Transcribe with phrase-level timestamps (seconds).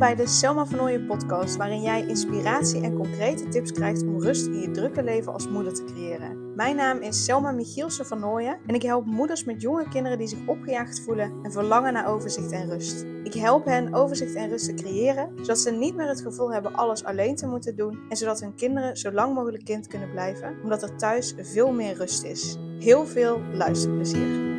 [0.00, 4.60] bij de Selma van podcast, waarin jij inspiratie en concrete tips krijgt om rust in
[4.60, 6.54] je drukke leven als moeder te creëren.
[6.54, 10.46] Mijn naam is Selma Michielsen van en ik help moeders met jonge kinderen die zich
[10.46, 13.06] opgejaagd voelen en verlangen naar overzicht en rust.
[13.24, 16.74] Ik help hen overzicht en rust te creëren, zodat ze niet meer het gevoel hebben
[16.74, 20.56] alles alleen te moeten doen en zodat hun kinderen zo lang mogelijk kind kunnen blijven,
[20.62, 22.56] omdat er thuis veel meer rust is.
[22.78, 24.49] Heel veel luisterplezier.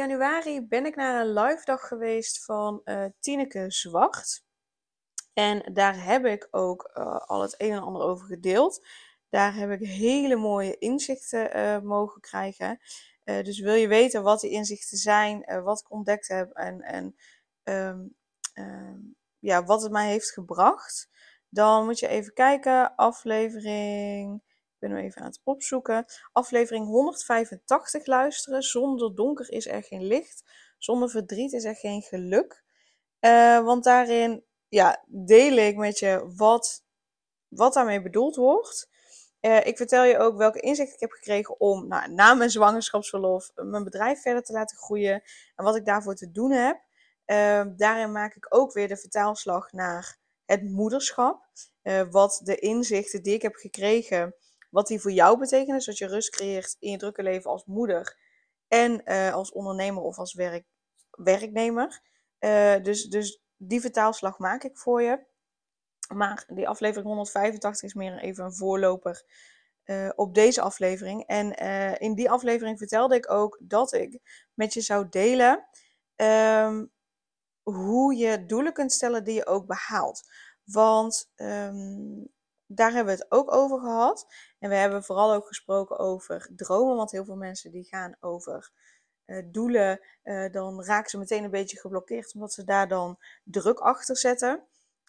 [0.00, 4.44] Januari ben ik naar een live dag geweest van uh, Tineke Zwart.
[5.32, 8.86] En daar heb ik ook uh, al het een en ander over gedeeld.
[9.28, 12.80] Daar heb ik hele mooie inzichten uh, mogen krijgen.
[13.24, 17.16] dus wil je weten wat die inzichten zijn, wat ik ontdekt heb en, en
[17.62, 18.16] um,
[18.54, 21.08] um, ja, wat het mij heeft gebracht,
[21.48, 22.94] dan moet je even kijken.
[22.94, 24.42] Aflevering
[24.80, 26.04] ben hem even aan het opzoeken.
[26.32, 28.62] Aflevering 185 luisteren.
[28.62, 30.44] Zonder donker is er geen licht.
[30.78, 32.64] Zonder verdriet is er geen geluk.
[33.20, 36.84] Uh, want daarin ja, deel ik met je wat,
[37.48, 38.88] wat daarmee bedoeld wordt.
[39.40, 43.50] Uh, ik vertel je ook welke inzicht ik heb gekregen om nou, na mijn zwangerschapsverlof
[43.54, 45.22] mijn bedrijf verder te laten groeien.
[45.54, 46.88] En wat ik daarvoor te doen heb.
[47.76, 51.46] Daarin maak ik ook weer de vertaalslag naar het moederschap.
[52.10, 54.34] wat de inzichten die ik heb gekregen
[54.70, 58.16] wat die voor jou betekenen, zodat je rust creëert in je drukke leven als moeder
[58.68, 60.64] en uh, als ondernemer of als werk,
[61.10, 62.00] werknemer.
[62.40, 65.28] Uh, dus, dus die vertaalslag maak ik voor je.
[66.14, 69.22] Maar die aflevering 185 is meer even een voorloper
[69.84, 71.26] uh, op deze aflevering.
[71.26, 71.54] En
[71.98, 74.18] in die aflevering vertelde ik ook dat ik
[74.54, 75.68] met je zou delen
[76.16, 76.92] um,
[77.62, 80.22] hoe je doelen kunt stellen die je ook behaalt.
[80.64, 82.28] Want um,
[82.66, 84.26] daar hebben we het ook over gehad.
[84.60, 86.96] En we hebben vooral ook gesproken over dromen.
[86.96, 88.70] Want heel veel mensen die gaan over
[89.26, 92.34] uh, doelen, uh, dan raken ze meteen een beetje geblokkeerd.
[92.34, 94.62] Omdat ze daar dan druk achter zetten.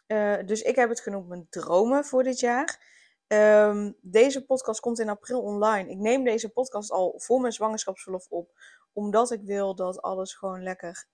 [0.07, 2.99] Uh, dus ik heb het genoemd mijn dromen voor dit jaar.
[3.27, 5.89] Um, deze podcast komt in april online.
[5.89, 8.59] Ik neem deze podcast al voor mijn zwangerschapsverlof op.
[8.93, 11.07] Omdat ik wil dat alles gewoon lekker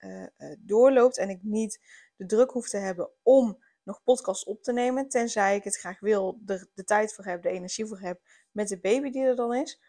[0.59, 1.17] doorloopt.
[1.17, 1.79] En ik niet
[2.15, 5.09] de druk hoef te hebben om nog podcast op te nemen.
[5.09, 8.21] Tenzij ik het graag wil, er de tijd voor heb, de energie voor heb
[8.51, 9.81] met de baby die er dan is.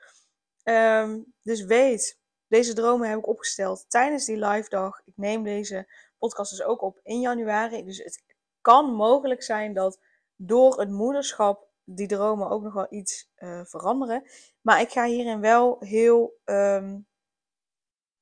[0.65, 5.01] Um, dus weet, deze dromen heb ik opgesteld tijdens die live dag.
[5.05, 7.85] Ik neem deze podcast dus ook op in januari.
[7.85, 8.25] Dus het
[8.61, 10.01] kan mogelijk zijn dat
[10.37, 14.31] door het moederschap die dromen ook nog wel iets uh, veranderen.
[14.61, 17.07] Maar ik ga hierin wel heel um,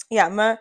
[0.08, 0.60] ja, me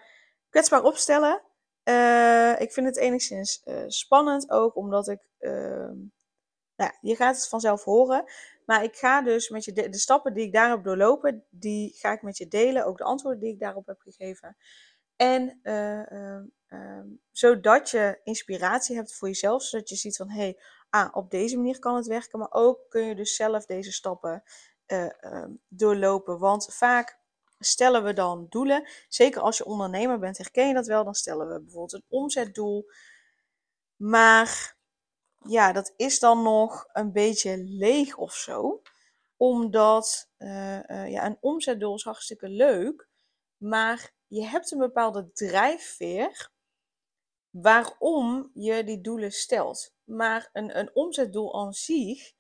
[0.50, 1.42] kwetsbaar opstellen.
[1.90, 5.20] Uh, ik vind het enigszins uh, spannend ook, omdat ik.
[5.40, 5.92] Uh,
[6.76, 8.24] nou, je gaat het vanzelf horen.
[8.66, 12.12] Maar ik ga dus met je de, stappen die ik daar heb doorlopen, die ga
[12.12, 12.86] ik met je delen.
[12.86, 14.58] Ook de antwoorden die ik daarop heb gegeven.
[15.16, 20.60] En ehm, zodat je inspiratie hebt voor jezelf, zodat je ziet van hé, hey,
[20.90, 22.40] ah, op deze manier kan het werken.
[22.40, 24.44] Maar ook kun je dus zelf deze stappen
[24.86, 26.40] ehm, doorlopen.
[26.40, 27.20] Want vaak
[27.60, 28.90] stellen we dan doelen.
[29.08, 31.04] Zeker als je ondernemer bent, herken je dat wel.
[31.04, 32.86] Dan stellen we bijvoorbeeld een omzetdoel.
[33.96, 34.78] Maar
[35.48, 38.82] ja, dat is dan nog een beetje leeg of zo.
[39.38, 43.08] Omdat uh, uh, ja, een omzetdoel is hartstikke leuk.
[43.58, 46.52] Maar je hebt een bepaalde drijfveer
[47.50, 49.94] waarom je die doelen stelt.
[50.04, 52.34] Maar een, een omzetdoel aan zich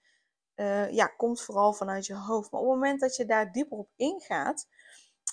[0.56, 2.52] uh, ja, komt vooral vanuit je hoofd.
[2.52, 4.68] Maar op het moment dat je daar dieper op ingaat,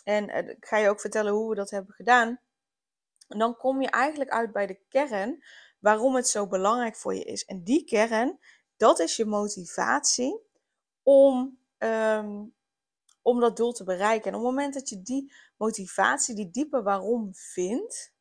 [0.02, 2.40] en uh, ik ga je ook vertellen hoe we dat hebben gedaan.
[3.28, 5.44] En dan kom je eigenlijk uit bij de kern
[5.78, 7.44] waarom het zo belangrijk voor je is.
[7.44, 8.38] En die kern,
[8.76, 10.40] dat is je motivatie
[11.02, 12.54] om, um,
[13.22, 14.32] om dat doel te bereiken.
[14.32, 18.12] En op het moment dat je die motivatie, die diepe waarom vindt,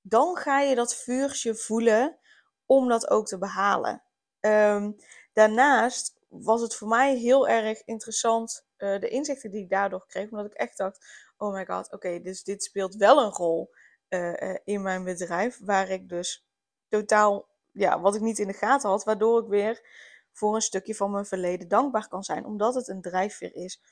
[0.00, 2.18] dan ga je dat vuurtje voelen
[2.66, 4.02] om dat ook te behalen.
[4.40, 4.96] Um,
[5.32, 10.30] daarnaast was het voor mij heel erg interessant uh, de inzichten die ik daardoor kreeg.
[10.30, 11.06] Omdat ik echt dacht,
[11.36, 13.74] oh my god, oké, dus dit speelt wel een rol
[14.08, 15.58] uh, uh, in mijn bedrijf.
[15.64, 16.46] Waar ik dus
[16.88, 19.04] totaal, ja, wat ik niet in de gaten had.
[19.04, 19.88] Waardoor ik weer
[20.32, 22.44] voor een stukje van mijn verleden dankbaar kan zijn.
[22.44, 23.82] Omdat het een drijfveer is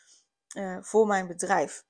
[0.81, 1.85] voor mijn bedrijf.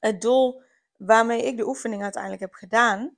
[0.00, 0.62] Het doel
[0.96, 3.16] waarmee ik de oefening uiteindelijk heb gedaan,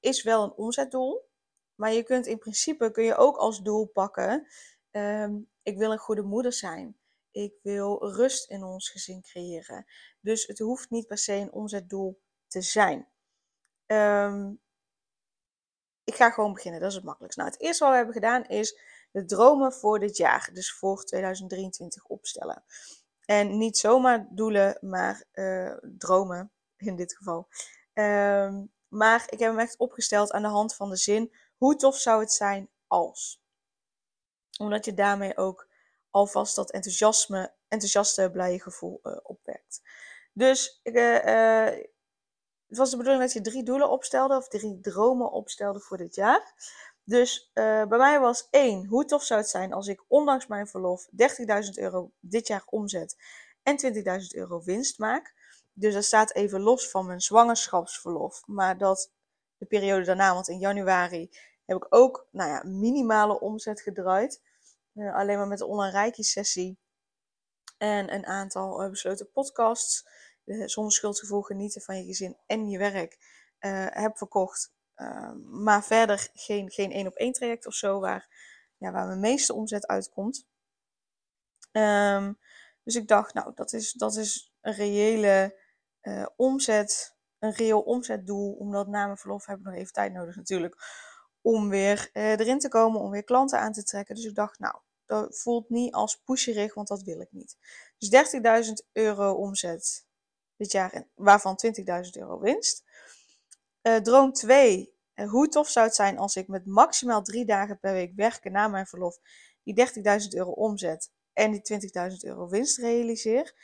[0.00, 1.28] is wel een omzetdoel.
[1.74, 4.46] Maar je kunt in principe kun je ook als doel pakken.
[4.90, 6.96] Um, ik wil een goede moeder zijn.
[7.34, 9.86] Ik wil rust in ons gezin creëren.
[10.20, 13.08] Dus het hoeft niet per se een omzetdoel te zijn.
[13.86, 14.60] Um,
[16.04, 17.38] ik ga gewoon beginnen, dat is het makkelijkst.
[17.38, 18.78] Nou, het eerste wat we hebben gedaan is
[19.10, 22.64] de dromen voor dit jaar, dus voor 2023 opstellen.
[23.24, 26.52] En niet zomaar doelen, maar uh, dromen.
[26.76, 27.48] in dit geval.
[27.92, 31.96] Ehm, maar ik heb hem echt opgesteld aan de hand van de zin: hoe tof
[31.96, 33.42] zou het zijn als?
[34.58, 35.63] Omdat je daarmee ook
[36.14, 39.82] alvast dat enthousiasme, enthousiaste, blije gevoel uh, opwekt.
[40.32, 41.64] Dus uh,
[42.66, 46.14] het was de bedoeling dat je drie doelen opstelde, of drie dromen opstelde voor dit
[46.14, 46.54] jaar.
[47.04, 51.06] Dus bij mij was één, hoe tof zou het zijn als ik ondanks mijn verlof
[51.06, 51.14] 30.000
[51.74, 53.16] euro dit jaar omzet
[53.62, 55.34] en 20.000 euro winst maak.
[55.72, 58.42] Dus dat staat even los van mijn zwangerschapsverlof.
[58.46, 59.12] Maar dat
[59.58, 61.30] de periode daarna, want in januari
[61.64, 64.40] heb ik ook nou ja, minimale omzet gedraaid.
[64.94, 66.78] Uh, alleen maar met de online reiki sessie.
[67.78, 70.08] En een aantal uh, besloten podcasts.
[70.44, 73.18] Uh, zonder schuldgevoel genieten van je gezin en je werk.
[73.90, 74.72] heb verkocht.
[74.94, 78.28] Ehm, maar verder geen, geen één op één traject of zo waar,
[78.76, 80.46] ja, waar mijn meeste omzet uitkomt.
[81.72, 82.38] Um,
[82.82, 85.62] dus ik dacht, nou, dat is, dat is een reële
[86.36, 88.52] omzet, een reëel omzetdoel.
[88.52, 90.76] Omdat na mijn verlof heb ik nog even tijd nodig natuurlijk.
[91.40, 94.14] Om weer erin te komen, om weer klanten aan te trekken.
[94.14, 94.74] Dus ik dacht, nou,
[95.06, 97.56] dat voelt niet als pusherig, want dat wil ik niet.
[97.98, 98.10] Dus
[98.66, 100.06] 30.000 euro omzet
[100.56, 102.84] dit jaar, waarvan 20.000 euro winst.
[103.82, 104.94] Uh, droom 2.
[105.14, 108.68] hoe tof zou het zijn als ik met maximaal drie dagen per week werken na
[108.68, 109.18] mijn verlof
[109.62, 109.88] die
[110.22, 111.80] 30.000 euro omzet en die
[112.10, 113.54] 20.000 euro winst realiseer.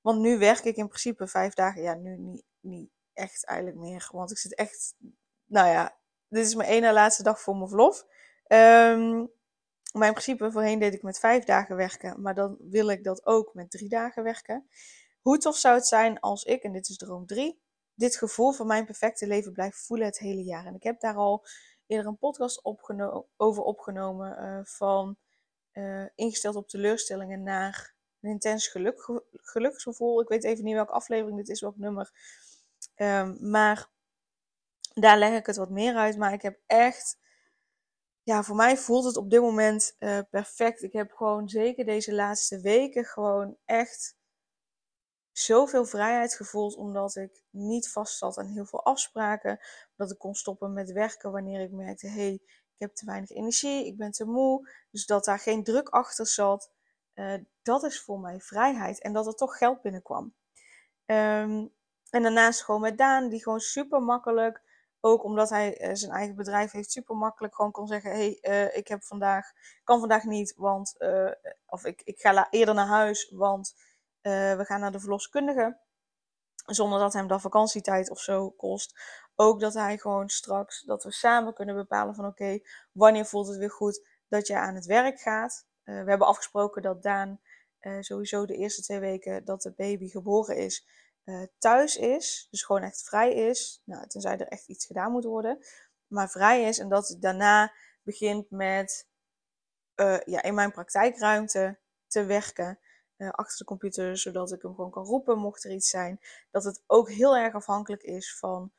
[0.00, 1.82] Want nu werk ik in principe vijf dagen.
[1.82, 4.08] Ja, nu niet, niet echt eigenlijk meer.
[4.12, 4.94] Want ik zit echt.
[5.44, 5.98] Nou ja,
[6.28, 8.06] dit is mijn ene laatste dag voor mijn verlof.
[8.48, 9.30] Um,
[9.92, 12.22] maar in principe, voorheen deed ik met vijf dagen werken.
[12.22, 14.68] Maar dan wil ik dat ook met drie dagen werken.
[15.20, 17.60] Hoe tof zou het zijn als ik, en dit is droom 3,
[17.94, 20.66] dit gevoel van mijn perfecte leven blijf voelen het hele jaar.
[20.66, 21.46] En ik heb daar al
[21.86, 22.64] eerder een podcast
[23.36, 25.16] over opgenomen uh, van
[25.72, 30.20] uh, ingesteld op teleurstellingen naar een intens geluk, geluksgevoel.
[30.20, 32.10] Ik weet even niet welke aflevering dit is, welk nummer.
[32.96, 33.88] Um, maar
[34.94, 36.16] daar leg ik het wat meer uit.
[36.16, 37.18] Maar ik heb echt,
[38.22, 40.82] ja, voor mij voelt het op dit moment uh, perfect.
[40.82, 44.16] Ik heb gewoon zeker deze laatste weken gewoon echt
[45.32, 46.76] zoveel vrijheid gevoeld.
[46.76, 49.60] Omdat ik niet vast zat aan heel veel afspraken.
[49.96, 52.32] Dat ik kon stoppen met werken wanneer ik merkte, hey,
[52.74, 54.70] ik heb te weinig energie, ik ben te moe.
[54.90, 56.70] Dus dat daar geen druk achter zat,
[57.14, 59.00] uh, dat is voor mij vrijheid.
[59.00, 60.34] En dat er toch geld binnenkwam.
[61.06, 61.72] Um,
[62.10, 64.62] en daarnaast gewoon met Daan, die gewoon super makkelijk,
[65.04, 68.76] ook omdat hij uh, zijn eigen bedrijf heeft, super makkelijk gewoon kon zeggen: hey, uh,
[68.76, 69.52] ik heb vandaag,
[69.84, 70.96] kan vandaag niet, want,
[71.66, 73.74] of ik, ik ga eerder naar huis, want
[74.22, 75.78] we gaan naar de verloskundige.
[76.66, 79.00] Zonder dat hem dan vakantietijd of zo kost.
[79.34, 82.58] Ook dat hij gewoon straks, dat we samen kunnen bepalen van oké,
[82.92, 85.66] wanneer voelt het weer goed dat je aan het werk gaat.
[85.82, 87.40] We hebben afgesproken dat Daan
[88.00, 90.86] sowieso de eerste twee weken dat de baby geboren is,
[91.24, 92.46] uh, thuis is.
[92.50, 93.82] Dus gewoon echt vrij is.
[93.84, 95.64] Nou, tenzij er echt iets gedaan moet worden.
[96.06, 97.72] Maar vrij is en dat het daarna
[98.02, 99.10] begint met
[100.24, 102.78] ja, in mijn praktijkruimte te werken.
[103.16, 106.20] achter de computer, zodat ik hem gewoon kan roepen mocht er iets zijn.
[106.50, 108.72] Dat het ook heel erg afhankelijk is van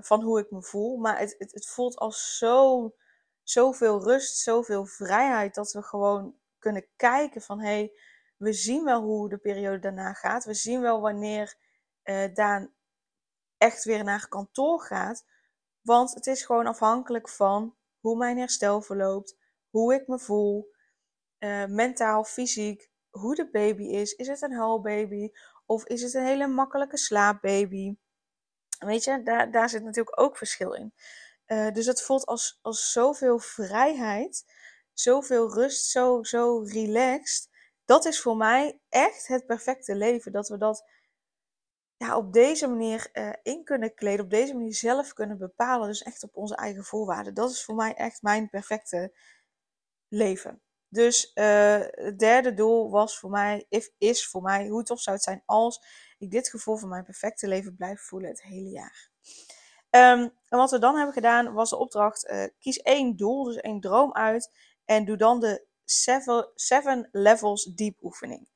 [0.00, 0.96] van hoe ik me voel.
[0.96, 2.94] Maar het, het, het, voelt als zo,
[3.42, 7.92] zoveel rust, zoveel vrijheid dat we gewoon kunnen kijken van hé, hey,
[8.36, 10.44] we zien wel hoe de periode daarna gaat.
[10.44, 11.54] We zien wel wanneer
[12.04, 12.74] uh, Daan
[13.58, 15.24] echt weer naar kantoor gaat.
[15.80, 19.36] Want het is gewoon afhankelijk van hoe mijn herstel verloopt,
[19.70, 20.72] hoe ik me voel,
[21.38, 24.12] uh, mentaal, fysiek, hoe de baby is.
[24.12, 25.30] Is het een huilbaby
[25.66, 27.96] of is het een hele makkelijke slaapbaby?
[28.78, 30.94] Weet je, daar, daar zit natuurlijk ook verschil in.
[31.46, 34.44] Uh, dus het voelt als, als zoveel vrijheid,
[34.92, 37.48] zoveel rust, zo, zo relaxed.
[37.84, 40.32] Dat is voor mij echt het perfecte leven.
[40.32, 40.84] Dat we dat
[41.96, 45.88] ja, op deze manier uh, in kunnen kleden, op deze manier zelf kunnen bepalen.
[45.88, 47.34] Dus echt op onze eigen voorwaarden.
[47.34, 49.12] Dat is voor mij echt mijn perfecte
[50.08, 50.62] leven.
[50.88, 53.66] Dus uh, het derde doel was voor mij,
[53.98, 55.84] is voor mij, hoe tof zou het zijn als
[56.18, 59.10] ik dit gevoel van mijn perfecte leven blijf voelen het hele jaar.
[59.90, 63.56] Um, en wat we dan hebben gedaan was de opdracht, uh, kies één doel, dus
[63.56, 64.50] één droom uit
[64.84, 68.48] en doe dan de seven, seven levels deep oefening.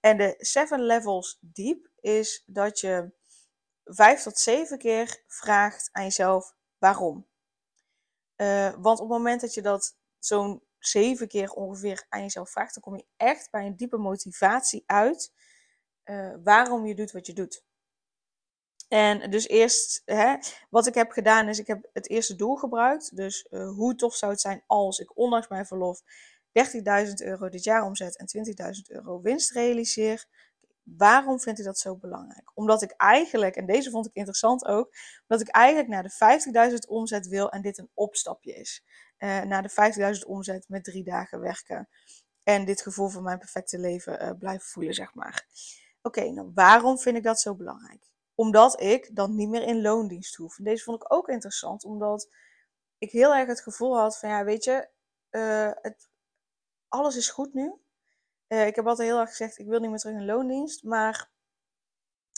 [0.00, 3.12] En de seven levels deep is dat je
[3.84, 7.26] vijf tot zeven keer vraagt aan jezelf waarom.
[8.36, 12.74] Uh, want op het moment dat je dat zo'n zeven keer ongeveer aan jezelf vraagt,
[12.74, 15.32] dan kom je echt bij een diepe motivatie uit
[16.04, 17.64] uh, waarom je doet wat je doet.
[18.88, 20.36] En dus eerst, hè,
[20.70, 23.16] wat ik heb gedaan is, ik heb het eerste doel gebruikt.
[23.16, 26.02] Dus uh, hoe tof zou het zijn als ik ondanks mijn verlof
[27.06, 28.26] 30.000 euro dit jaar omzet en
[28.76, 30.26] 20.000 euro winst realiseer.
[30.82, 32.50] Waarom vind ik dat zo belangrijk?
[32.54, 34.94] Omdat ik eigenlijk, en deze vond ik interessant ook,
[35.26, 38.84] omdat ik eigenlijk naar de 50.000 omzet wil en dit een opstapje is.
[39.18, 41.88] Uh, naar de 50.000 omzet met drie dagen werken.
[42.42, 45.46] En dit gevoel van mijn perfecte leven uh, blijven voelen, zeg maar.
[46.02, 48.10] Oké, nou waarom vind ik dat zo belangrijk?
[48.34, 50.56] Omdat ik dan niet meer in loondienst hoef.
[50.56, 52.28] Deze vond ik ook interessant, omdat
[52.98, 54.88] ik heel erg het gevoel had van, ja, weet je,
[55.30, 56.08] uh, het,
[56.88, 57.74] alles is goed nu.
[58.48, 60.84] Uh, ik heb altijd heel erg gezegd, ik wil niet meer terug in loondienst.
[60.84, 61.30] Maar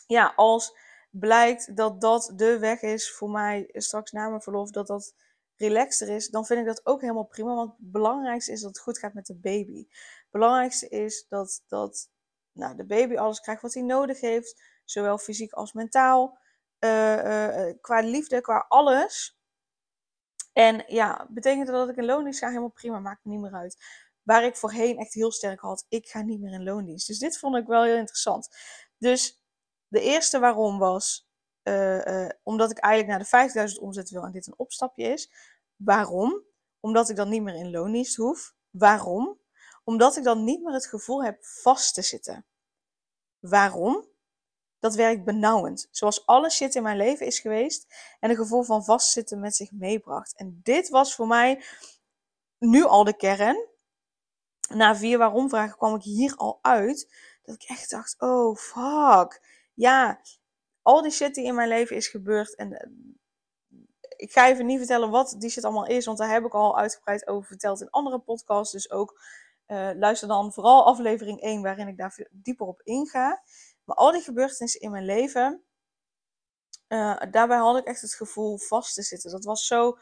[0.06, 0.76] ja, als
[1.10, 5.14] blijkt dat dat de weg is voor mij straks na mijn verlof, dat dat
[5.56, 7.54] relaxter is, dan vind ik dat ook helemaal prima.
[7.54, 9.86] Want het belangrijkste is dat het goed gaat met de baby.
[9.88, 12.10] Het belangrijkste is dat, dat
[12.52, 16.38] nou, de baby alles krijgt wat hij nodig heeft, zowel fysiek als mentaal.
[16.80, 19.38] Uh, uh, qua liefde, qua alles.
[20.52, 22.48] En ja, betekent dat dat ik in loondienst ga?
[22.48, 23.76] Helemaal prima, maakt niet meer uit.
[24.28, 27.06] Waar ik voorheen echt heel sterk had, ik ga niet meer in loondienst.
[27.06, 28.48] Dus dit vond ik wel heel interessant.
[28.98, 29.42] Dus
[29.86, 31.28] de eerste waarom was,
[31.62, 35.32] uh, uh, omdat ik eigenlijk naar de 5000 omzet wil en dit een opstapje is.
[35.76, 36.42] Waarom?
[36.80, 38.54] Omdat ik dan niet meer in loondienst hoef.
[38.70, 39.38] Waarom?
[39.84, 42.46] Omdat ik dan niet meer het gevoel heb vast te zitten.
[43.38, 44.08] Waarom?
[44.78, 45.88] Dat werkt benauwend.
[45.90, 47.86] Zoals alle shit in mijn leven is geweest
[48.20, 50.36] en een gevoel van vastzitten met zich meebracht.
[50.36, 51.62] En dit was voor mij
[52.58, 53.67] nu al de kern.
[54.68, 57.14] Na vier waarom vragen kwam ik hier al uit.
[57.42, 59.42] Dat ik echt dacht, oh fuck.
[59.74, 60.20] Ja,
[60.82, 62.54] al die shit die in mijn leven is gebeurd.
[62.54, 62.90] En eh,
[64.16, 66.06] ik ga even niet vertellen wat die shit allemaal is.
[66.06, 68.72] Want daar heb ik al uitgebreid over verteld in andere podcasts.
[68.72, 69.20] Dus ook
[69.66, 73.42] uh, luister dan vooral aflevering 1 waarin ik daar dieper op inga.
[73.84, 75.62] Maar al die gebeurtenissen in mijn leven,
[76.88, 79.30] uh, daarbij had ik echt het gevoel vast te zitten.
[79.30, 79.98] Dat was zo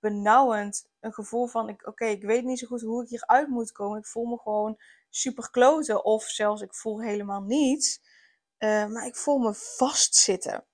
[0.00, 0.88] benauwend.
[1.00, 3.98] Een gevoel van, oké, ik weet niet zo goed hoe ik hieruit moet komen.
[3.98, 4.78] Ik voel me gewoon
[5.10, 6.04] super kloten.
[6.04, 8.00] Of zelfs, ik voel helemaal niets.
[8.58, 10.64] Uh, maar ik voel me vastzitten.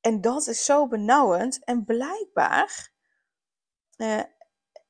[0.00, 1.64] En dat is zo benauwend.
[1.64, 2.92] En blijkbaar,
[3.96, 4.22] uh,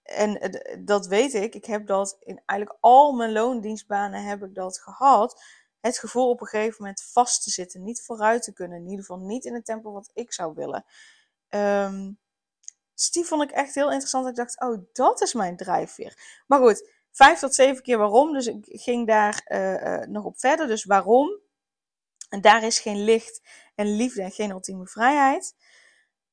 [0.03, 4.79] en dat weet ik, ik heb dat in eigenlijk al mijn loondienstbanen heb ik dat
[4.79, 5.43] gehad
[5.85, 9.05] het gevoel op een gegeven moment vast te zitten, niet vooruit te kunnen, in ieder
[9.05, 10.85] geval niet in het tempo wat ik zou willen.
[11.49, 12.19] Um,
[12.95, 14.29] dus die vond ik echt heel interessant.
[14.29, 16.43] Ik dacht, oh, dat is mijn drijfveer.
[16.47, 18.33] Maar goed, vijf tot zeven keer waarom.
[18.33, 20.67] Dus ik ging daar uh, uh, nog op verder.
[20.67, 21.41] Dus waarom?
[22.29, 23.41] En daar is geen licht
[23.75, 25.55] en liefde en geen ultieme vrijheid.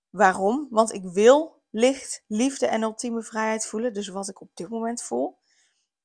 [0.09, 0.67] Waarom?
[0.69, 3.93] Want ik wil licht, liefde en ultieme vrijheid voelen.
[3.93, 5.39] Dus wat ik op dit moment voel.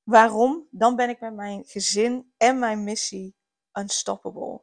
[0.02, 0.68] Waarom?
[0.70, 3.36] Dan ben ik met mijn gezin en mijn missie
[3.72, 4.62] unstoppable.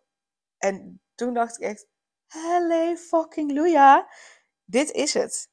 [0.57, 1.88] En toen dacht ik echt,
[2.27, 4.07] hello fucking Luja,
[4.65, 5.51] dit is het.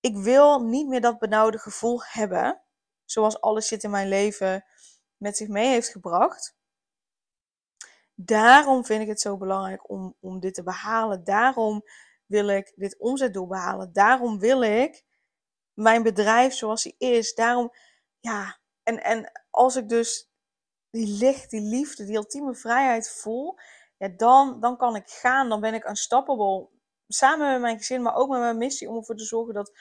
[0.00, 2.62] Ik wil niet meer dat benauwde gevoel hebben,
[3.04, 4.64] zoals alles shit in mijn leven
[5.16, 6.56] met zich mee heeft gebracht.
[8.14, 11.24] Daarom vind ik het zo belangrijk om, om dit te behalen.
[11.24, 11.82] Daarom
[12.26, 13.92] wil ik dit omzetdoel behalen.
[13.92, 15.04] Daarom wil ik
[15.72, 17.34] mijn bedrijf zoals hij is.
[17.34, 17.72] Daarom,
[18.20, 20.30] ja, en, en als ik dus
[20.90, 23.58] die licht, die liefde, die ultieme vrijheid voel,
[23.96, 25.48] ja, dan, dan kan ik gaan.
[25.48, 26.68] Dan ben ik unstoppable.
[27.08, 29.72] Samen met mijn gezin, maar ook met mijn missie om ervoor te zorgen dat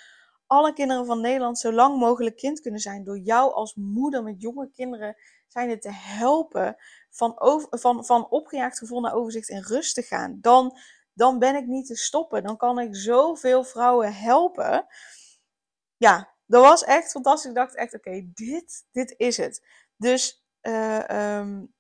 [0.46, 3.04] alle kinderen van Nederland zo lang mogelijk kind kunnen zijn.
[3.04, 5.16] Door jou als moeder met jonge kinderen
[5.48, 6.76] zijn te helpen
[7.10, 7.36] van,
[7.70, 10.38] van, van opgejaagd gevoel naar overzicht en rust te gaan.
[10.42, 10.78] Dan,
[11.14, 12.44] dan ben ik niet te stoppen.
[12.44, 14.88] Dan kan ik zoveel vrouwen helpen.
[15.98, 17.50] Ja, dat was echt fantastisch.
[17.50, 19.68] Ik dacht echt, oké, dit, dit is het.
[19.98, 21.74] Dus uh, um,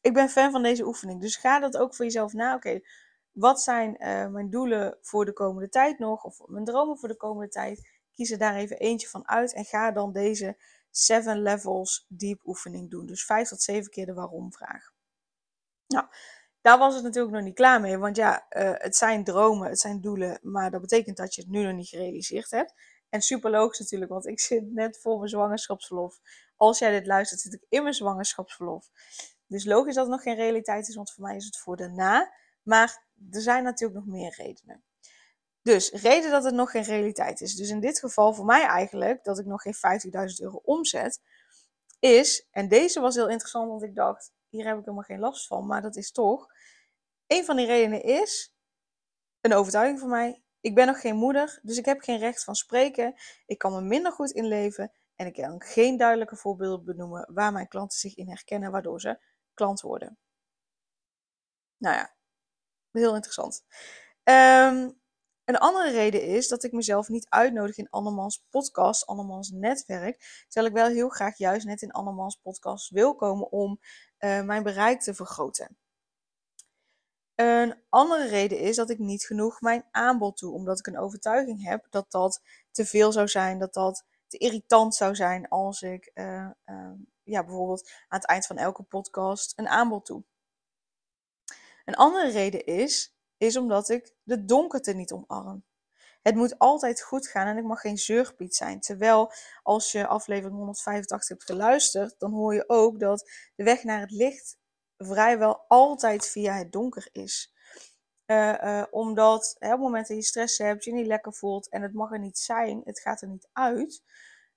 [0.00, 1.20] ik ben fan van deze oefening.
[1.20, 2.54] Dus ga dat ook voor jezelf na.
[2.54, 2.80] Oké,
[3.32, 6.24] wat zijn uh, mijn doelen voor de komende tijd nog?
[6.24, 7.88] Of mijn dromen voor de komende tijd?
[8.12, 9.54] Kies er daar even eentje van uit.
[9.54, 10.56] En ga dan deze
[10.90, 13.06] 7 levels deep oefening doen.
[13.06, 14.92] Dus 5 tot 7 keer de waarom vraag.
[15.86, 16.06] Nou,
[16.60, 17.98] daar was het natuurlijk nog niet klaar mee.
[17.98, 20.38] Want ja, uh, het zijn dromen, het zijn doelen.
[20.42, 22.74] Maar dat betekent dat je het nu nog niet gerealiseerd hebt.
[23.08, 26.20] En super logisch natuurlijk, want ik zit net voor mijn zwangerschapsverlof.
[26.56, 28.88] Als jij dit luistert, zit ik in mijn zwangerschapsverlof.
[29.46, 32.32] Dus logisch dat het nog geen realiteit is, want voor mij is het voor daarna.
[32.62, 34.84] Maar er zijn natuurlijk nog meer redenen.
[35.62, 37.54] Dus reden dat het nog geen realiteit is.
[37.54, 39.74] Dus in dit geval voor mij eigenlijk, dat ik nog geen
[40.30, 41.20] 50.000 euro omzet,
[41.98, 45.46] is, en deze was heel interessant, want ik dacht, hier heb ik helemaal geen last
[45.46, 46.46] van, maar dat is toch,
[47.26, 48.54] een van die redenen is
[49.40, 52.54] een overtuiging van mij, ik ben nog geen moeder, dus ik heb geen recht van
[52.54, 53.14] spreken.
[53.46, 57.68] Ik kan me minder goed inleven en ik kan geen duidelijke voorbeelden benoemen waar mijn
[57.68, 59.18] klanten zich in herkennen, waardoor ze
[59.54, 60.18] klant worden.
[61.76, 62.14] Nou ja,
[62.92, 63.64] heel interessant.
[64.24, 65.00] Um,
[65.44, 70.44] een andere reden is dat ik mezelf niet uitnodig in andermans podcast, andermans netwerk.
[70.48, 73.80] Terwijl ik wel heel graag juist net in andermans podcast wil komen om
[74.18, 75.76] mijn bereik te vergroten.
[77.34, 81.64] Een andere reden is dat ik niet genoeg mijn aanbod doe, omdat ik een overtuiging
[81.64, 86.10] heb dat dat te veel zou zijn, dat dat te irritant zou zijn als ik
[86.14, 86.50] uh,
[87.22, 90.24] ja, bijvoorbeeld aan het eind van elke podcast een aanbod doe.
[91.84, 95.64] Een andere reden is, is omdat ik de donkerte niet omarm.
[96.22, 98.80] Het moet altijd goed gaan en ik mag geen zeurpiet zijn.
[98.80, 104.00] Terwijl als je aflevering 185 hebt geluisterd, dan hoor je ook dat de weg naar
[104.00, 104.56] het licht
[104.96, 107.52] vrijwel altijd via het donker is.
[108.26, 111.68] Uh, uh, omdat hè, op het moment dat je stress hebt, je niet lekker voelt
[111.68, 114.02] en het mag er niet zijn, het gaat er niet uit,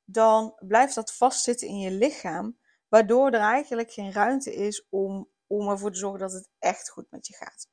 [0.04, 5.70] dan blijft dat vastzitten in je lichaam, waardoor er eigenlijk geen ruimte is om, om
[5.70, 7.70] ervoor te zorgen dat het echt goed met je gaat.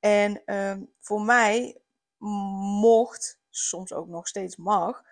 [0.00, 1.80] En uh, voor mij
[2.80, 5.04] mocht, soms ook nog steeds mag,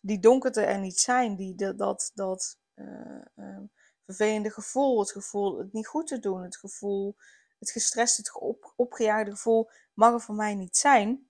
[0.00, 3.60] die donkerte er niet zijn, die, dat, dat, dat uh,
[4.04, 7.16] vervelende gevoel, het gevoel het niet goed te doen, het gevoel,
[7.58, 11.28] het gestrest, het op, opgejaagde gevoel, mag er voor mij niet zijn.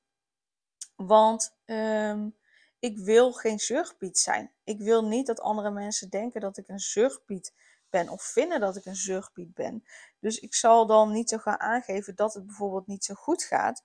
[0.97, 2.37] Want um,
[2.79, 4.53] ik wil geen zurgpiet zijn.
[4.65, 7.55] Ik wil niet dat andere mensen denken dat ik een zurgpiet
[7.91, 9.85] ben of vinden dat ik een zurgpiet ben.
[10.19, 13.83] Dus ik zal dan niet zo gaan aangeven dat het bijvoorbeeld niet zo goed gaat,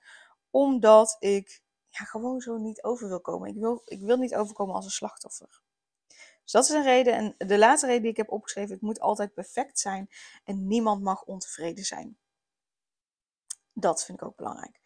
[0.50, 3.50] omdat ik ja, gewoon zo niet over wil komen.
[3.50, 5.62] Ik wil, ik wil niet overkomen als een slachtoffer.
[6.44, 7.14] Dus dat is een reden.
[7.14, 10.10] En de laatste reden die ik heb opgeschreven, het moet altijd perfect zijn
[10.44, 12.18] en niemand mag ontevreden zijn.
[13.74, 14.80] Dat vind ik ook belangrijk.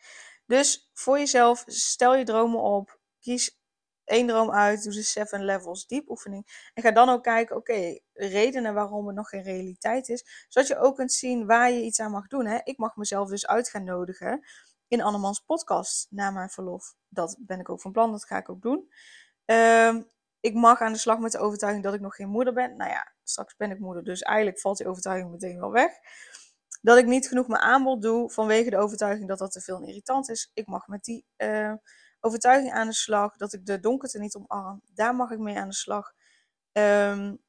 [0.46, 3.60] Dus voor jezelf, stel je dromen op, kies
[4.08, 6.72] één droom uit, doe de seven levels diep oefening.
[6.74, 10.46] En ga dan ook kijken, oké, redenen waarom het nog geen realiteit is.
[10.48, 12.46] Zodat je ook kunt zien waar je iets aan mag doen.
[12.46, 12.60] Hè?
[12.64, 14.46] Ik mag mezelf dus uit gaan nodigen
[14.88, 16.96] in Annemans podcast na mijn verlof.
[17.10, 18.92] Dat ben ik ook van plan, dat ga ik ook doen.
[19.46, 20.08] Um,
[20.40, 22.76] ik mag aan de slag met de overtuiging dat ik nog geen moeder ben.
[22.76, 25.92] Nou ja, straks ben ik moeder, dus eigenlijk valt die overtuiging meteen wel weg.
[26.82, 30.30] Dat ik niet genoeg mijn aanbod doe vanwege de overtuiging dat dat te veel irritant
[30.30, 30.52] is.
[30.54, 31.74] Ik mag met die uh,
[32.20, 33.38] overtuiging aan de slag.
[33.38, 34.82] Dat ik de donkerte niet omarm.
[34.94, 36.14] Daar mag ik mee aan de slag.
[36.72, 37.46] Um,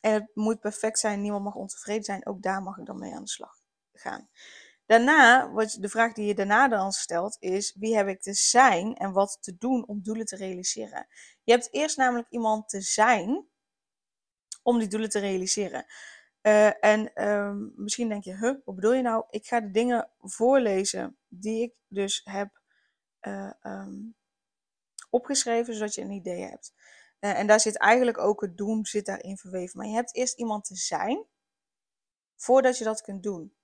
[0.00, 1.20] en het moet perfect zijn.
[1.20, 2.26] Niemand mag ontevreden zijn.
[2.26, 3.60] Ook daar mag ik dan mee aan de slag
[3.92, 4.28] gaan.
[4.86, 8.96] Daarna, wat, de vraag die je daarna dan stelt, is wie heb ik te zijn
[8.96, 11.06] en wat te doen om doelen te realiseren.
[11.44, 13.46] Je hebt eerst namelijk iemand te zijn
[14.62, 15.86] om die doelen te realiseren.
[16.42, 19.24] Uh, en um, misschien denk je, huh, wat bedoel je nou?
[19.30, 22.59] Ik ga de dingen voorlezen die ik dus heb
[23.20, 24.16] uh, um,
[25.10, 26.72] opgeschreven, zodat je een idee hebt.
[27.20, 29.78] Uh, en daar zit eigenlijk ook het doen zit daarin verweven.
[29.78, 31.26] Maar je hebt eerst iemand te zijn
[32.36, 33.54] voordat je dat kunt doen.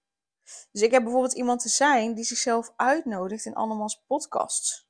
[0.72, 4.88] Dus ik heb bijvoorbeeld iemand te zijn die zichzelf uitnodigt in andermans podcasts.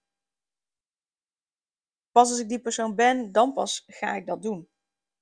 [2.13, 4.69] Pas als ik die persoon ben, dan pas ga ik dat doen.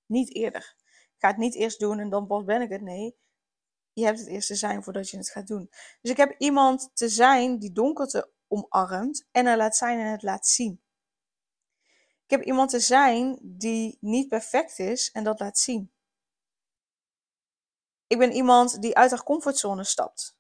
[0.07, 0.75] Niet eerder.
[0.87, 2.83] Ik ga het niet eerst doen en dan pas ben ik het.
[2.83, 3.17] Nee,
[3.93, 5.71] je hebt het eerst te zijn voordat je het gaat doen.
[6.01, 10.23] Dus ik heb iemand te zijn die donkerte omarmt en er laat zijn en het
[10.23, 10.83] laat zien.
[12.25, 15.93] Ik heb iemand te zijn die niet perfect is en dat laat zien.
[18.07, 20.37] Ik ben iemand die uit haar comfortzone stapt.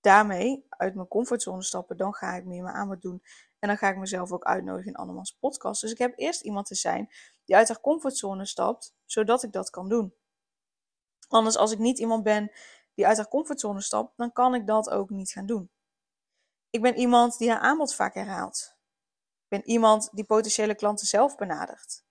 [0.00, 3.22] Daarmee, uit mijn comfortzone stappen, dan ga ik meer mijn aanbod doen.
[3.58, 5.80] En dan ga ik mezelf ook uitnodigen in Annemans podcast.
[5.80, 7.08] Dus ik heb eerst iemand te zijn
[7.44, 10.14] die uit haar comfortzone stapt, zodat ik dat kan doen.
[11.28, 12.52] Anders, als ik niet iemand ben
[12.94, 15.70] die uit haar comfortzone stapt, dan kan ik dat ook niet gaan doen.
[16.74, 18.76] Ik ben iemand die haar aanbod vaak herhaalt.
[19.42, 22.04] Ik ben iemand die potentiële klanten zelf benadert.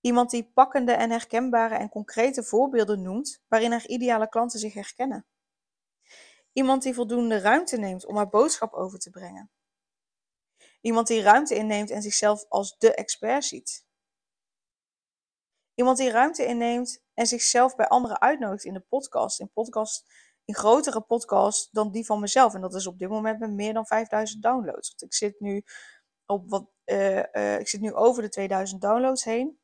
[0.00, 5.26] Iemand die pakkende en herkenbare en concrete voorbeelden noemt waarin haar ideale klanten zich herkennen.
[6.52, 9.50] Iemand die voldoende ruimte neemt om haar boodschap over te brengen.
[10.80, 13.86] Iemand die ruimte inneemt en zichzelf als de expert ziet.
[15.74, 19.40] Iemand die ruimte inneemt en zichzelf bij anderen uitnodigt in de podcast.
[19.40, 20.06] In, podcast,
[20.44, 22.54] in grotere podcasts dan die van mezelf.
[22.54, 24.88] En dat is op dit moment met meer dan 5000 downloads.
[24.88, 25.64] Want ik zit nu,
[26.26, 29.58] op wat, uh, uh, ik zit nu over de 2000 downloads heen.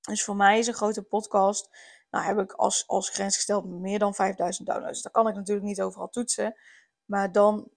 [0.00, 1.68] Dus voor mij is een grote podcast,
[2.10, 5.02] nou heb ik als, als grens gesteld meer dan 5000 downloads.
[5.02, 6.54] Dat kan ik natuurlijk niet overal toetsen.
[7.04, 7.70] Maar dan,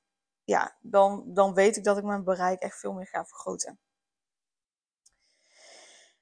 [0.44, 3.80] ja, dan, dan weet ik dat ik mijn bereik echt veel meer ga vergroten.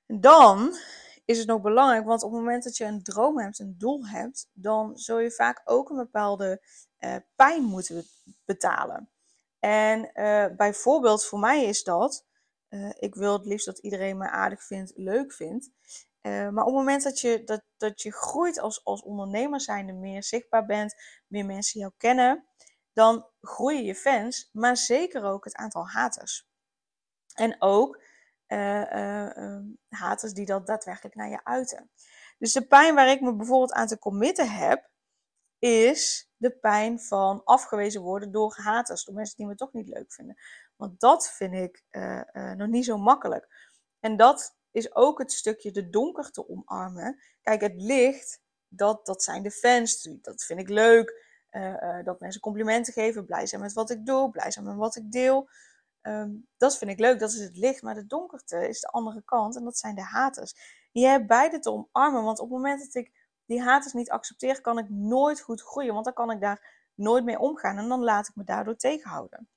[0.05, 0.77] En dan
[1.25, 4.07] is het nog belangrijk, want op het moment dat je een droom hebt, een doel
[4.07, 6.61] hebt, dan zul je vaak ook een bepaalde
[6.99, 8.03] uh, pijn moeten
[8.45, 9.09] betalen.
[9.59, 12.25] En uh, bijvoorbeeld voor mij is dat
[12.69, 15.71] uh, ik wil het liefst dat iedereen me aardig vindt, leuk vindt.
[16.21, 20.23] Maar op het moment dat je, dat, dat je groeit als, als ondernemer zijnde, meer
[20.23, 20.95] zichtbaar bent,
[21.27, 22.45] meer mensen jou kennen,
[22.93, 26.47] dan groeien je fans, maar zeker ook het aantal haters.
[27.33, 28.02] En ook
[29.89, 31.89] haters die dat daadwerkelijk naar je uiten.
[32.37, 34.89] Dus de pijn waar ik me bijvoorbeeld aan te committen heb,
[35.59, 40.13] is de pijn van afgewezen worden door haters, door mensen die me toch niet leuk
[40.13, 40.37] vinden.
[40.75, 43.47] Want dat vind ik uh, nog niet zo makkelijk.
[43.99, 47.23] En dat is ook het stukje de donker te omarmen.
[47.41, 50.09] Kijk, het licht, dat, dat zijn de fans.
[50.21, 51.21] Dat vind ik leuk.
[52.03, 55.11] Dat mensen complimenten geven, blij zijn met wat ik doe, blij zijn met wat ik
[55.11, 55.49] deel.
[56.07, 57.81] Um, dat vind ik leuk, dat is het licht.
[57.81, 60.55] Maar de donkerte is de andere kant en dat zijn de haters.
[60.91, 63.11] Je hebt beide te omarmen, want op het moment dat ik
[63.45, 67.23] die haters niet accepteer, kan ik nooit goed groeien, want dan kan ik daar nooit
[67.23, 69.47] mee omgaan en dan laat ik me daardoor tegenhouden.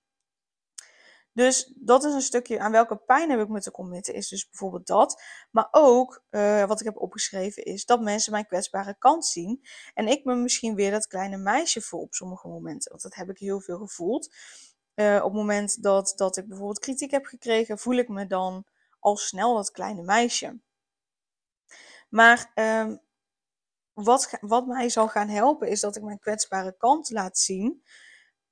[1.32, 4.48] Dus dat is een stukje aan welke pijn heb ik me te committen, is dus
[4.48, 5.22] bijvoorbeeld dat.
[5.50, 9.62] Maar ook, uh, wat ik heb opgeschreven, is dat mensen mijn kwetsbare kant zien.
[9.94, 12.90] En ik me misschien weer dat kleine meisje voel op sommige momenten.
[12.90, 14.35] Want dat heb ik heel veel gevoeld.
[14.96, 18.64] Uh, op het moment dat, dat ik bijvoorbeeld kritiek heb gekregen, voel ik me dan
[19.00, 20.61] al snel dat kleine meisje.
[22.09, 22.92] Maar uh,
[23.92, 27.82] wat, wat mij zal gaan helpen, is dat ik mijn kwetsbare kant laat zien.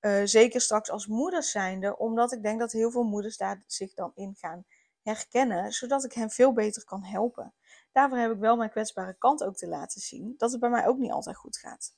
[0.01, 3.95] Uh, zeker straks als moeder zijnde, omdat ik denk dat heel veel moeders daar zich
[3.95, 4.65] dan in gaan
[5.03, 7.55] herkennen, zodat ik hen veel beter kan helpen.
[7.93, 10.87] Daarvoor heb ik wel mijn kwetsbare kant ook te laten zien, dat het bij mij
[10.87, 11.95] ook niet altijd goed gaat.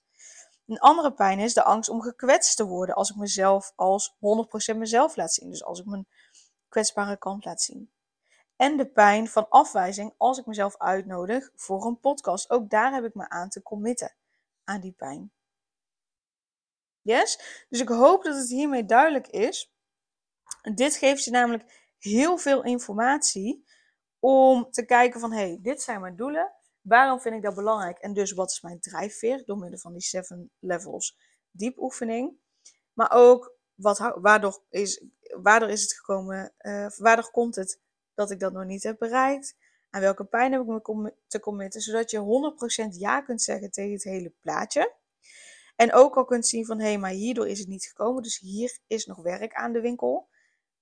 [0.66, 4.14] Een andere pijn is de angst om gekwetst te worden als ik mezelf als
[4.72, 5.50] 100% mezelf laat zien.
[5.50, 6.08] Dus als ik mijn
[6.68, 7.90] kwetsbare kant laat zien.
[8.56, 12.50] En de pijn van afwijzing als ik mezelf uitnodig voor een podcast.
[12.50, 14.14] Ook daar heb ik me aan te committen,
[14.64, 15.32] aan die pijn.
[17.02, 17.64] Yes?
[17.68, 19.72] Dus ik hoop dat het hiermee duidelijk is.
[20.74, 23.64] Dit geeft je namelijk heel veel informatie
[24.18, 26.52] om te kijken van, hé, hey, dit zijn mijn doelen.
[26.86, 27.98] Waarom vind ik dat belangrijk?
[27.98, 31.18] En dus wat is mijn drijfveer door middel van die seven levels
[31.50, 32.38] diepoefening?
[32.92, 35.04] Maar ook wat, waardoor, is,
[35.42, 37.80] waardoor is het gekomen, uh, waardoor komt het
[38.14, 39.56] dat ik dat nog niet heb bereikt?
[39.90, 41.80] Aan welke pijn heb ik me te committen?
[41.80, 42.54] Zodat je
[42.88, 44.94] 100% ja kunt zeggen tegen het hele plaatje.
[45.76, 48.22] En ook al kunt zien van hé, hey, maar hierdoor is het niet gekomen.
[48.22, 50.28] Dus hier is nog werk aan de winkel.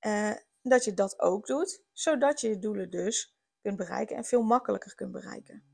[0.00, 0.30] Uh,
[0.62, 4.94] dat je dat ook doet, zodat je je doelen dus kunt bereiken en veel makkelijker
[4.94, 5.73] kunt bereiken.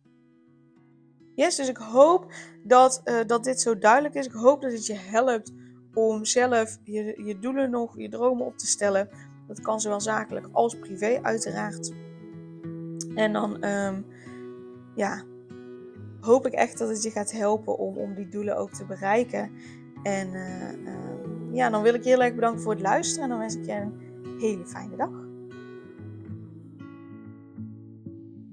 [1.35, 4.27] Yes, dus ik hoop dat, uh, dat dit zo duidelijk is.
[4.27, 5.53] Ik hoop dat het je helpt
[5.95, 9.09] om zelf je, je doelen nog, je dromen op te stellen.
[9.47, 11.93] Dat kan zowel zakelijk als privé, uiteraard.
[13.14, 14.07] En dan, um,
[14.95, 15.23] ja,
[16.21, 19.51] hoop ik echt dat het je gaat helpen om, om die doelen ook te bereiken.
[20.03, 20.95] En uh, uh,
[21.53, 23.23] ja, dan wil ik je heel erg bedanken voor het luisteren.
[23.23, 25.30] En dan wens ik je een hele fijne dag.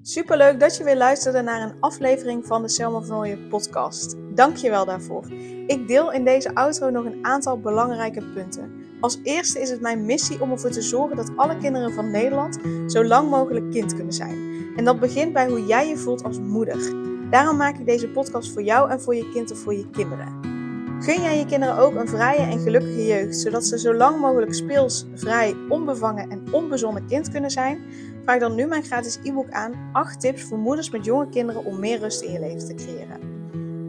[0.02, 4.16] Superleuk dat je weer luisterde naar een aflevering van de Selma van Ooyen podcast.
[4.34, 5.32] Dank je wel daarvoor.
[5.66, 8.72] Ik deel in deze outro nog een aantal belangrijke punten.
[9.00, 12.58] Als eerste is het mijn missie om ervoor te zorgen dat alle kinderen van Nederland
[12.86, 14.56] zo lang mogelijk kind kunnen zijn.
[14.76, 16.94] En dat begint bij hoe jij je voelt als moeder.
[17.30, 20.56] Daarom maak ik deze podcast voor jou en voor je kind of voor je kinderen.
[21.00, 24.54] Gun jij je kinderen ook een vrije en gelukkige jeugd, zodat ze zo lang mogelijk
[24.54, 27.80] speels, vrij, onbevangen en onbezonnen kind kunnen zijn?
[28.28, 31.78] Vraag dan nu mijn gratis e-book aan 8 tips voor moeders met jonge kinderen om
[31.78, 33.20] meer rust in je leven te creëren.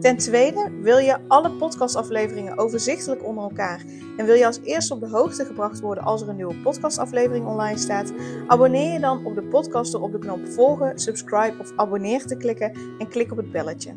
[0.00, 3.84] Ten tweede, wil je alle podcastafleveringen overzichtelijk onder elkaar
[4.16, 7.46] en wil je als eerste op de hoogte gebracht worden als er een nieuwe podcastaflevering
[7.46, 8.12] online staat?
[8.46, 12.36] Abonneer je dan op de podcast door op de knop volgen, subscribe of abonneer te
[12.36, 13.92] klikken en klik op het belletje.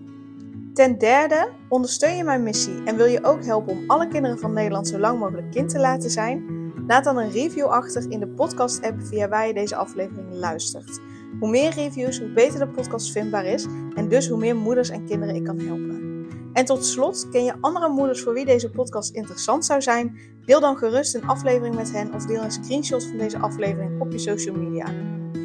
[0.74, 4.54] Ten derde, ondersteun je mijn missie en wil je ook helpen om alle kinderen van
[4.54, 6.53] Nederland zo lang mogelijk kind te laten zijn?
[6.88, 11.00] Laat dan een review achter in de podcast-app via waar je deze aflevering luistert.
[11.40, 13.66] Hoe meer reviews, hoe beter de podcast vindbaar is
[13.96, 16.28] en dus hoe meer moeders en kinderen ik kan helpen.
[16.54, 20.18] En tot slot, ken je andere moeders voor wie deze podcast interessant zou zijn?
[20.46, 24.12] Deel dan gerust een aflevering met hen of deel een screenshot van deze aflevering op
[24.12, 24.86] je social media.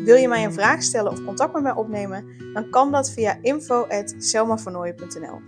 [0.04, 2.24] Wil je mij een vraag stellen of contact met mij opnemen?
[2.52, 5.40] Dan kan dat via info.selmavernooien.nl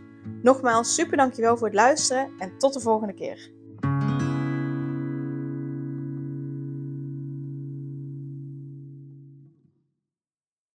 [0.42, 3.59] Nogmaals, super dankjewel voor het luisteren en tot de volgende keer.